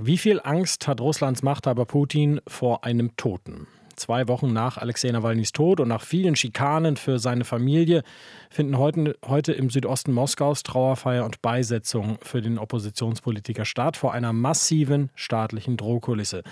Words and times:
Wie 0.00 0.18
viel 0.18 0.40
Angst 0.42 0.88
hat 0.88 1.00
Russlands 1.00 1.44
Machthaber 1.44 1.84
Putin 1.84 2.40
vor 2.48 2.82
einem 2.82 3.16
Toten? 3.16 3.68
Zwei 3.96 4.28
Wochen 4.28 4.52
nach 4.52 4.78
Alexei 4.78 5.10
Nawalnys 5.10 5.52
Tod 5.52 5.80
und 5.80 5.88
nach 5.88 6.02
vielen 6.02 6.36
Schikanen 6.36 6.96
für 6.96 7.18
seine 7.18 7.44
Familie 7.44 8.02
finden 8.50 8.78
heute, 8.78 9.16
heute 9.26 9.52
im 9.52 9.70
Südosten 9.70 10.12
Moskaus 10.12 10.62
Trauerfeier 10.62 11.24
und 11.24 11.42
Beisetzung 11.42 12.18
für 12.22 12.42
den 12.42 12.58
Oppositionspolitiker 12.58 13.64
statt, 13.64 13.96
vor 13.96 14.12
einer 14.12 14.32
massiven 14.32 15.10
staatlichen 15.14 15.76
Drohkulisse. 15.76 16.42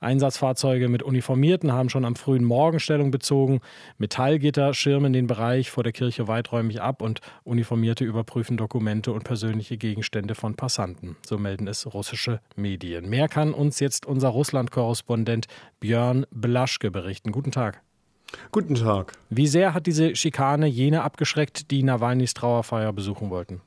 Einsatzfahrzeuge 0.00 0.88
mit 0.88 1.02
Uniformierten 1.02 1.72
haben 1.72 1.90
schon 1.90 2.04
am 2.04 2.16
frühen 2.16 2.44
Morgen 2.44 2.80
Stellung 2.80 3.10
bezogen. 3.10 3.60
Metallgitter 3.98 4.74
schirmen 4.74 5.12
den 5.12 5.26
Bereich 5.26 5.70
vor 5.70 5.82
der 5.82 5.92
Kirche 5.92 6.28
weiträumig 6.28 6.80
ab 6.80 7.02
und 7.02 7.20
Uniformierte 7.44 8.04
überprüfen 8.04 8.56
Dokumente 8.56 9.12
und 9.12 9.24
persönliche 9.24 9.76
Gegenstände 9.76 10.34
von 10.34 10.54
Passanten. 10.54 11.16
So 11.26 11.38
melden 11.38 11.68
es 11.68 11.92
russische 11.92 12.40
Medien. 12.54 13.08
Mehr 13.08 13.28
kann 13.28 13.52
uns 13.52 13.80
jetzt 13.80 14.06
unser 14.06 14.28
Russland-Korrespondent 14.28 15.46
Björn 15.80 16.26
Blaschke 16.30 16.85
berichten. 16.90 17.32
Guten 17.32 17.50
Tag. 17.50 17.82
Guten 18.50 18.74
Tag. 18.74 19.12
Wie 19.30 19.46
sehr 19.46 19.74
hat 19.74 19.86
diese 19.86 20.16
Schikane 20.16 20.66
jene 20.66 21.02
abgeschreckt, 21.02 21.70
die 21.70 21.82
Nawalnys 21.82 22.34
Trauerfeier 22.34 22.92
besuchen 22.92 23.30
wollten? 23.30 23.60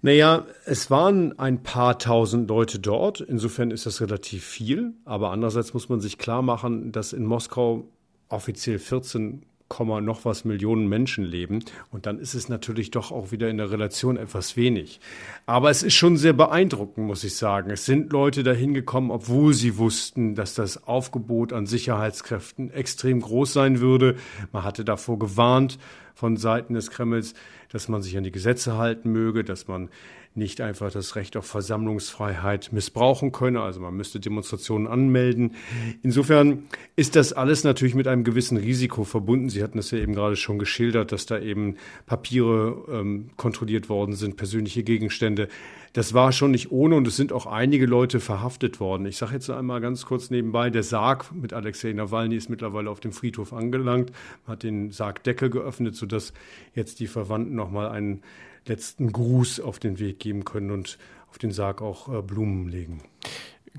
Naja, 0.00 0.46
es 0.64 0.90
waren 0.90 1.38
ein 1.38 1.62
paar 1.62 1.98
tausend 1.98 2.48
Leute 2.48 2.80
dort. 2.80 3.20
Insofern 3.20 3.70
ist 3.70 3.86
das 3.86 4.00
relativ 4.00 4.44
viel. 4.44 4.94
Aber 5.04 5.30
andererseits 5.30 5.74
muss 5.74 5.88
man 5.88 6.00
sich 6.00 6.18
klar 6.18 6.42
machen, 6.42 6.90
dass 6.90 7.12
in 7.12 7.24
Moskau 7.24 7.84
offiziell 8.28 8.80
14 8.80 9.44
noch 9.80 10.24
was 10.24 10.44
Millionen 10.44 10.88
Menschen 10.88 11.24
leben. 11.24 11.64
Und 11.90 12.06
dann 12.06 12.18
ist 12.18 12.34
es 12.34 12.48
natürlich 12.48 12.90
doch 12.90 13.12
auch 13.12 13.32
wieder 13.32 13.48
in 13.48 13.58
der 13.58 13.70
Relation 13.70 14.16
etwas 14.16 14.56
wenig. 14.56 15.00
Aber 15.46 15.70
es 15.70 15.82
ist 15.82 15.94
schon 15.94 16.16
sehr 16.16 16.32
beeindruckend, 16.32 17.06
muss 17.06 17.24
ich 17.24 17.36
sagen. 17.36 17.70
Es 17.70 17.84
sind 17.84 18.12
Leute 18.12 18.42
dahin 18.42 18.74
gekommen, 18.74 19.10
obwohl 19.10 19.54
sie 19.54 19.78
wussten, 19.78 20.34
dass 20.34 20.54
das 20.54 20.86
Aufgebot 20.86 21.52
an 21.52 21.66
Sicherheitskräften 21.66 22.70
extrem 22.72 23.20
groß 23.20 23.52
sein 23.52 23.80
würde. 23.80 24.16
Man 24.52 24.64
hatte 24.64 24.84
davor 24.84 25.18
gewarnt 25.18 25.78
von 26.14 26.36
Seiten 26.36 26.74
des 26.74 26.90
Kremls, 26.90 27.34
dass 27.70 27.88
man 27.88 28.02
sich 28.02 28.16
an 28.16 28.24
die 28.24 28.32
Gesetze 28.32 28.76
halten 28.76 29.10
möge, 29.12 29.44
dass 29.44 29.68
man 29.68 29.88
nicht 30.34 30.60
einfach 30.60 30.90
das 30.90 31.14
Recht 31.16 31.36
auf 31.36 31.46
Versammlungsfreiheit 31.46 32.72
missbrauchen 32.72 33.32
könne. 33.32 33.60
Also 33.60 33.80
man 33.80 33.94
müsste 33.94 34.18
Demonstrationen 34.18 34.86
anmelden. 34.86 35.54
Insofern 36.02 36.64
ist 36.96 37.16
das 37.16 37.32
alles 37.32 37.64
natürlich 37.64 37.94
mit 37.94 38.08
einem 38.08 38.24
gewissen 38.24 38.56
Risiko 38.56 39.04
verbunden. 39.04 39.50
Sie 39.50 39.62
hatten 39.62 39.78
es 39.78 39.90
ja 39.90 39.98
eben 39.98 40.14
gerade 40.14 40.36
schon 40.36 40.58
geschildert, 40.58 41.12
dass 41.12 41.26
da 41.26 41.38
eben 41.38 41.76
Papiere 42.06 42.84
ähm, 42.90 43.30
kontrolliert 43.36 43.88
worden 43.90 44.14
sind, 44.14 44.36
persönliche 44.36 44.82
Gegenstände. 44.82 45.48
Das 45.92 46.14
war 46.14 46.32
schon 46.32 46.52
nicht 46.52 46.70
ohne 46.70 46.96
und 46.96 47.06
es 47.06 47.16
sind 47.16 47.32
auch 47.32 47.46
einige 47.46 47.84
Leute 47.84 48.18
verhaftet 48.18 48.80
worden. 48.80 49.04
Ich 49.04 49.18
sage 49.18 49.34
jetzt 49.34 49.50
einmal 49.50 49.80
ganz 49.82 50.06
kurz 50.06 50.30
nebenbei, 50.30 50.70
der 50.70 50.82
Sarg 50.82 51.34
mit 51.34 51.52
Alexei 51.52 51.92
Nawalny 51.92 52.36
ist 52.36 52.48
mittlerweile 52.48 52.88
auf 52.88 53.00
dem 53.00 53.12
Friedhof 53.12 53.52
angelangt, 53.52 54.10
hat 54.46 54.62
den 54.62 54.90
Sargdeckel 54.90 55.50
geöffnet, 55.50 55.94
sodass 55.94 56.32
jetzt 56.74 57.00
die 57.00 57.06
Verwandten 57.06 57.54
nochmal 57.54 57.88
einen 57.90 58.22
letzten 58.66 59.12
Gruß 59.12 59.60
auf 59.60 59.78
den 59.78 59.98
Weg 59.98 60.18
geben 60.18 60.44
können 60.44 60.70
und 60.70 60.98
auf 61.28 61.36
den 61.36 61.50
Sarg 61.50 61.82
auch 61.82 62.08
äh, 62.12 62.22
Blumen 62.22 62.68
legen. 62.68 63.02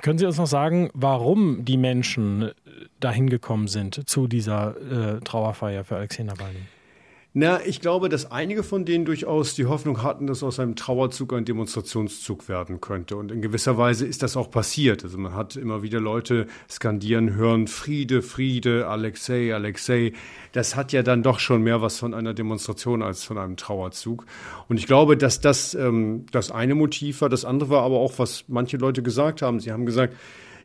Können 0.02 0.17
Sie 0.17 0.25
uns 0.25 0.38
noch 0.38 0.47
sagen, 0.47 0.89
warum 0.94 1.66
die 1.66 1.78
Menschen 1.78 2.52
dahin 3.00 3.30
gekommen 3.30 3.67
sind 3.67 4.09
zu 4.09 4.28
dieser 4.28 5.17
äh, 5.17 5.19
Trauerfeier 5.22 5.84
für 5.84 5.97
Alexei 5.97 6.23
Nawalny? 6.23 6.61
Na, 7.36 7.66
ich 7.66 7.81
glaube, 7.81 8.09
dass 8.09 8.31
einige 8.31 8.62
von 8.62 8.86
denen 8.86 9.06
durchaus 9.06 9.56
die 9.56 9.66
Hoffnung 9.66 10.03
hatten, 10.03 10.28
dass 10.28 10.44
aus 10.44 10.59
einem 10.59 10.76
Trauerzug 10.76 11.34
ein 11.34 11.45
Demonstrationszug 11.45 12.48
werden 12.48 12.80
könnte. 12.80 13.16
Und 13.16 13.31
in 13.31 13.42
gewisser 13.42 13.75
Weise 13.75 14.06
ist 14.06 14.22
das 14.22 14.38
auch 14.38 14.52
passiert. 14.52 15.03
Also 15.03 15.17
man 15.17 15.34
hat 15.34 15.56
immer 15.56 15.81
wieder 15.81 16.00
Leute 16.00 16.45
skandieren 16.70 17.34
hören, 17.34 17.66
Friede, 17.66 18.22
Friede, 18.22 18.88
Alexei, 18.88 19.52
Alexei. 19.52 20.14
Das 20.52 20.75
hat 20.75 20.92
ja 20.92 21.02
dann 21.02 21.23
doch 21.23 21.40
schon 21.40 21.64
mehr 21.64 21.81
was 21.81 21.98
von 21.98 22.13
einer 22.13 22.35
Demonstration 22.35 23.02
als 23.02 23.24
von 23.24 23.40
einem 23.40 23.58
Trauerzug. 23.58 24.28
Und 24.69 24.78
ich 24.78 24.85
glaube, 24.85 25.18
dass 25.18 25.41
das 25.41 25.74
ähm, 25.74 26.28
das 26.31 26.52
eine 26.52 26.75
Motiv 26.75 27.22
war. 27.22 27.29
Das 27.29 27.46
andere 27.46 27.72
war 27.72 27.81
aber 27.81 27.97
auch, 27.97 28.19
was 28.19 28.44
manche 28.47 28.78
Leute 28.78 29.02
gesagt 29.02 29.41
haben. 29.41 29.59
Sie 29.59 29.72
haben 29.72 29.88
gesagt, 29.88 30.16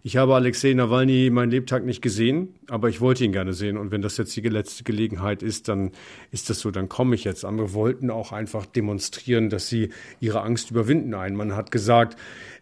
ich 0.03 0.16
habe 0.16 0.34
Alexei 0.34 0.72
Nawalny 0.75 1.31
meinen 1.31 1.50
Lebtag 1.50 1.84
nicht 1.84 2.03
gesehen, 2.03 2.54
aber 2.69 2.88
ich 2.88 3.00
wollte 3.00 3.25
ihn 3.25 3.32
gerne 3.32 3.53
sehen. 3.53 3.76
Und 3.76 3.91
wenn 3.91 4.03
das 4.03 4.16
jetzt 4.16 4.34
die 4.36 4.41
letzte 4.41 4.84
Gelegenheit 4.84 5.42
ist, 5.42 5.69
dann 5.69 5.91
ist 6.31 6.50
das 6.50 6.60
so, 6.60 6.70
dann 6.70 6.88
komme 6.88 7.14
ich 7.14 7.25
jetzt. 7.25 7.44
Andere 7.44 7.72
wollten 7.72 8.10
auch 8.10 8.32
einfach 8.32 8.66
demonstrieren, 8.66 9.50
dass 9.50 9.69
sie 9.69 9.91
ihre 10.20 10.42
Angst 10.42 10.70
überwinden. 10.70 11.14
Ein 11.14 11.34
Mann 11.34 11.56
hat 11.56 11.70
gesagt, 11.70 12.19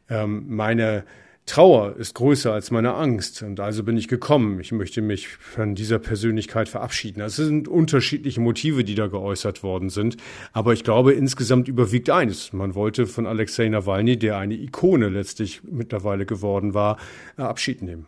ähm, 0.09 0.45
meine 0.49 1.05
Trauer 1.47 1.95
ist 1.97 2.15
größer 2.15 2.53
als 2.53 2.73
meine 2.73 2.95
Angst 2.95 3.43
und 3.43 3.61
also 3.61 3.85
bin 3.85 3.97
ich 3.97 4.09
gekommen. 4.09 4.59
Ich 4.59 4.73
möchte 4.73 5.01
mich 5.01 5.29
von 5.29 5.77
dieser 5.77 6.01
Persönlichkeit 6.01 6.69
verabschieden. 6.69 7.21
Es 7.21 7.37
sind 7.37 7.69
unterschiedliche 7.69 8.41
Motive, 8.41 8.83
die 8.83 8.97
da 8.97 9.07
geäußert 9.07 9.63
worden 9.63 9.89
sind, 9.89 10.17
aber 10.53 10.73
ich 10.73 10.83
glaube, 10.83 11.13
insgesamt 11.13 11.69
überwiegt 11.69 12.11
eines. 12.11 12.53
Man 12.53 12.75
wollte 12.75 13.07
von 13.07 13.27
Alexei 13.27 13.69
Nawalny, 13.69 14.19
der 14.19 14.39
eine 14.39 14.55
Ikone 14.55 15.09
letztlich 15.09 15.63
mittlerweile 15.63 16.27
geworden 16.27 16.75
war, 16.75 16.99
Abschied 17.37 17.81
nehmen. 17.81 18.07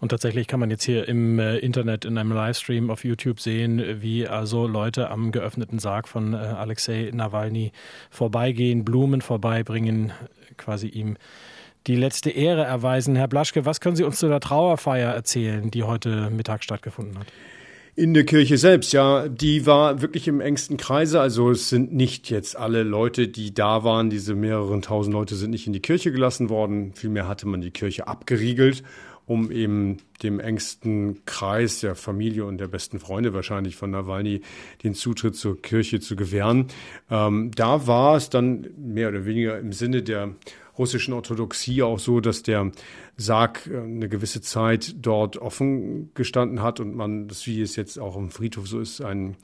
Und 0.00 0.10
tatsächlich 0.10 0.46
kann 0.46 0.60
man 0.60 0.70
jetzt 0.70 0.84
hier 0.84 1.08
im 1.08 1.40
äh, 1.40 1.58
Internet 1.58 2.04
in 2.04 2.16
einem 2.16 2.32
Livestream 2.32 2.88
auf 2.88 3.04
YouTube 3.04 3.40
sehen, 3.40 4.00
wie 4.00 4.28
also 4.28 4.66
Leute 4.66 5.10
am 5.10 5.32
geöffneten 5.32 5.80
Sarg 5.80 6.06
von 6.08 6.34
äh, 6.34 6.36
Alexei 6.36 7.10
Nawalny 7.12 7.72
vorbeigehen, 8.10 8.84
Blumen 8.84 9.20
vorbeibringen, 9.20 10.12
quasi 10.56 10.86
ihm 10.86 11.16
die 11.86 11.96
letzte 11.96 12.30
Ehre 12.30 12.64
erweisen. 12.64 13.16
Herr 13.16 13.28
Blaschke, 13.28 13.64
was 13.64 13.80
können 13.80 13.96
Sie 13.96 14.04
uns 14.04 14.18
zu 14.18 14.28
der 14.28 14.40
Trauerfeier 14.40 15.12
erzählen, 15.12 15.70
die 15.70 15.84
heute 15.84 16.30
Mittag 16.30 16.64
stattgefunden 16.64 17.18
hat? 17.18 17.26
In 17.98 18.12
der 18.12 18.26
Kirche 18.26 18.58
selbst, 18.58 18.92
ja, 18.92 19.26
die 19.26 19.64
war 19.64 20.02
wirklich 20.02 20.28
im 20.28 20.42
engsten 20.42 20.76
Kreise. 20.76 21.18
Also 21.18 21.50
es 21.50 21.70
sind 21.70 21.94
nicht 21.94 22.28
jetzt 22.28 22.54
alle 22.54 22.82
Leute, 22.82 23.26
die 23.28 23.54
da 23.54 23.84
waren, 23.84 24.10
diese 24.10 24.34
mehreren 24.34 24.82
tausend 24.82 25.14
Leute 25.14 25.34
sind 25.34 25.50
nicht 25.50 25.66
in 25.66 25.72
die 25.72 25.80
Kirche 25.80 26.12
gelassen 26.12 26.50
worden. 26.50 26.92
Vielmehr 26.94 27.26
hatte 27.26 27.48
man 27.48 27.62
die 27.62 27.70
Kirche 27.70 28.06
abgeriegelt, 28.06 28.82
um 29.24 29.50
eben 29.50 29.96
dem 30.22 30.40
engsten 30.40 31.24
Kreis 31.24 31.80
der 31.80 31.94
Familie 31.94 32.44
und 32.44 32.58
der 32.58 32.68
besten 32.68 33.00
Freunde 33.00 33.32
wahrscheinlich 33.32 33.76
von 33.76 33.92
Nawalny 33.92 34.42
den 34.84 34.92
Zutritt 34.92 35.34
zur 35.34 35.62
Kirche 35.62 35.98
zu 35.98 36.16
gewähren. 36.16 36.66
Ähm, 37.10 37.50
da 37.54 37.86
war 37.86 38.16
es 38.16 38.28
dann 38.28 38.66
mehr 38.76 39.08
oder 39.08 39.24
weniger 39.24 39.58
im 39.58 39.72
Sinne 39.72 40.02
der 40.02 40.34
russischen 40.78 41.14
Orthodoxie 41.14 41.82
auch 41.82 41.98
so, 41.98 42.20
dass 42.20 42.42
der 42.42 42.70
Sarg 43.16 43.66
äh, 43.66 43.78
eine 43.78 44.08
gewisse 44.08 44.40
Zeit 44.40 44.94
dort 45.00 45.36
offen 45.36 46.10
gestanden 46.14 46.62
hat 46.62 46.80
und 46.80 46.94
man, 46.94 47.28
das 47.28 47.46
wie 47.46 47.60
es 47.60 47.76
jetzt 47.76 47.98
auch 47.98 48.16
im 48.16 48.30
Friedhof 48.30 48.66
so 48.66 48.80
ist, 48.80 49.00
einen 49.00 49.36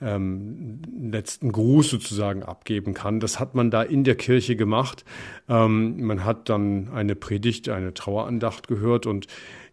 ähm, 0.00 0.80
letzten 1.00 1.52
Gruß 1.52 1.90
sozusagen 1.90 2.42
abgeben 2.42 2.94
kann. 2.94 3.20
Das 3.20 3.40
hat 3.40 3.54
man 3.54 3.70
da 3.70 3.82
in 3.82 4.04
der 4.04 4.14
Kirche 4.14 4.56
gemacht. 4.56 5.04
Ähm, 5.48 6.02
man 6.02 6.24
hat 6.24 6.48
dann 6.48 6.90
eine 6.92 7.14
Predigt, 7.14 7.68
eine 7.68 7.94
Trauerandacht 7.94 8.68
gehört 8.68 9.06
und 9.06 9.26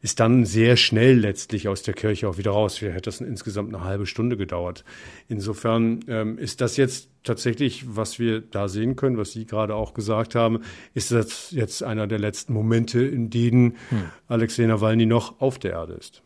ist 0.06 0.20
dann 0.20 0.46
sehr 0.46 0.78
schnell 0.78 1.18
letztlich 1.18 1.68
aus 1.68 1.82
der 1.82 1.96
Kirche 1.96 2.30
auch 2.30 2.38
wieder 2.38 2.52
raus. 2.52 2.80
Wie 2.80 2.86
hätte 2.86 3.02
das 3.02 3.22
insgesamt 3.22 3.74
eine 3.74 3.84
halbe 3.84 4.06
Stunde 4.06 4.38
gedauert. 4.38 4.86
Insofern 5.30 6.02
ähm, 6.08 6.38
ist 6.38 6.62
das 6.62 6.78
jetzt 6.78 7.10
tatsächlich, 7.24 7.86
was 7.88 8.20
wir 8.20 8.42
da 8.42 8.68
sehen 8.68 8.96
können, 8.96 9.18
was 9.18 9.32
Sie 9.32 9.48
gerade 9.48 9.74
auch 9.74 9.96
gesagt 9.96 10.36
haben, 10.36 10.60
ist 10.94 11.12
das 11.12 11.50
jetzt 11.50 11.82
einer 11.82 12.06
der 12.06 12.20
letzten 12.20 12.54
Momente, 12.54 13.04
in 13.04 13.32
denen 13.32 13.78
hm. 13.90 14.04
Alexei 14.28 14.68
Nawalny 14.68 15.08
noch 15.08 15.42
auf 15.42 15.58
der 15.58 15.72
Erde 15.72 15.94
ist. 15.94 16.22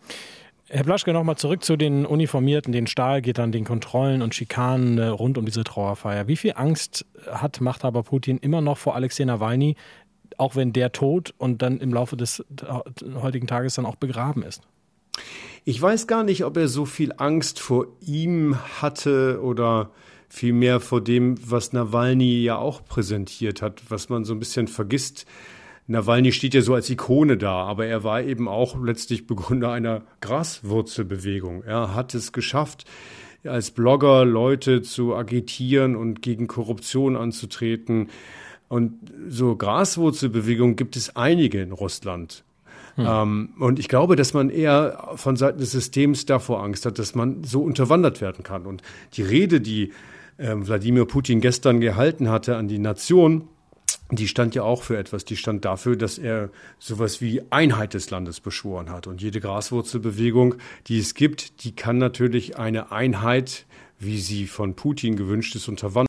Herr 0.67 0.83
Blaschke, 0.83 1.13
nochmal 1.13 1.37
zurück 1.37 1.63
zu 1.63 1.77
den 1.77 2.05
Uniformierten, 2.05 2.73
den 2.73 2.85
Stahlgittern, 2.85 3.53
den 3.53 3.63
Kontrollen 3.63 4.21
und 4.21 4.35
Schikanen 4.35 4.97
äh, 4.97 5.05
rund 5.05 5.37
um 5.37 5.45
diese 5.45 5.63
Trauerfeier. 5.63 6.27
Wie 6.27 6.35
viel 6.35 6.51
Angst 6.57 7.05
hat 7.31 7.61
Machthaber 7.61 8.03
Putin 8.03 8.39
immer 8.39 8.59
noch 8.59 8.77
vor 8.77 8.95
Alexei 8.95 9.23
Nawalny, 9.23 9.77
auch 10.39 10.55
wenn 10.55 10.73
der 10.73 10.91
tot 10.91 11.33
und 11.37 11.61
dann 11.61 11.79
im 11.79 11.93
Laufe 11.93 12.17
des 12.17 12.43
heutigen 13.15 13.47
Tages 13.47 13.75
dann 13.75 13.85
auch 13.85 13.95
begraben 13.95 14.43
ist. 14.43 14.61
Ich 15.65 15.81
weiß 15.81 16.07
gar 16.07 16.23
nicht, 16.23 16.45
ob 16.45 16.57
er 16.57 16.67
so 16.67 16.85
viel 16.85 17.13
Angst 17.17 17.59
vor 17.59 17.87
ihm 18.01 18.57
hatte 18.81 19.41
oder 19.43 19.91
vielmehr 20.29 20.79
vor 20.79 21.01
dem, 21.01 21.35
was 21.49 21.73
Nawalny 21.73 22.41
ja 22.41 22.57
auch 22.57 22.85
präsentiert 22.85 23.61
hat, 23.61 23.81
was 23.89 24.09
man 24.09 24.23
so 24.23 24.33
ein 24.33 24.39
bisschen 24.39 24.67
vergisst. 24.67 25.25
Nawalny 25.87 26.31
steht 26.31 26.53
ja 26.53 26.61
so 26.61 26.75
als 26.75 26.89
Ikone 26.89 27.35
da, 27.35 27.63
aber 27.63 27.87
er 27.87 28.03
war 28.03 28.21
eben 28.21 28.47
auch 28.47 28.79
letztlich 28.81 29.25
Begründer 29.25 29.71
einer 29.71 30.03
Graswurzelbewegung. 30.21 31.63
Er 31.63 31.95
hat 31.95 32.13
es 32.13 32.31
geschafft, 32.31 32.85
als 33.43 33.71
Blogger 33.71 34.23
Leute 34.23 34.81
zu 34.83 35.15
agitieren 35.15 35.95
und 35.95 36.21
gegen 36.21 36.47
Korruption 36.47 37.15
anzutreten. 37.15 38.09
Und 38.69 38.93
so 39.27 39.55
Graswurzelbewegungen 39.55 40.75
gibt 40.75 40.95
es 40.95 41.15
einige 41.15 41.61
in 41.61 41.71
Russland. 41.71 42.43
Hm. 42.95 43.05
Ähm, 43.07 43.49
und 43.59 43.79
ich 43.79 43.87
glaube, 43.87 44.15
dass 44.15 44.33
man 44.33 44.49
eher 44.49 45.09
von 45.15 45.35
Seiten 45.35 45.59
des 45.59 45.71
Systems 45.71 46.25
davor 46.25 46.63
Angst 46.63 46.85
hat, 46.85 46.99
dass 46.99 47.15
man 47.15 47.43
so 47.43 47.61
unterwandert 47.61 48.21
werden 48.21 48.43
kann. 48.43 48.65
Und 48.65 48.81
die 49.13 49.23
Rede, 49.23 49.59
die 49.59 49.91
äh, 50.37 50.53
Wladimir 50.55 51.05
Putin 51.05 51.41
gestern 51.41 51.81
gehalten 51.81 52.29
hatte 52.29 52.57
an 52.57 52.67
die 52.67 52.79
Nation, 52.79 53.47
die 54.11 54.27
stand 54.27 54.55
ja 54.55 54.63
auch 54.63 54.83
für 54.83 54.97
etwas. 54.97 55.25
Die 55.25 55.35
stand 55.35 55.65
dafür, 55.65 55.95
dass 55.95 56.17
er 56.17 56.49
sowas 56.79 57.21
wie 57.21 57.41
Einheit 57.51 57.93
des 57.93 58.09
Landes 58.09 58.39
beschworen 58.39 58.89
hat. 58.89 59.07
Und 59.07 59.21
jede 59.21 59.39
Graswurzelbewegung, 59.39 60.55
die 60.87 60.99
es 60.99 61.13
gibt, 61.13 61.63
die 61.63 61.75
kann 61.75 61.97
natürlich 61.97 62.57
eine 62.57 62.91
Einheit, 62.91 63.65
wie 63.99 64.19
sie 64.19 64.47
von 64.47 64.75
Putin 64.75 65.15
gewünscht 65.15 65.55
ist, 65.55 65.67
unterwandern. 65.67 66.08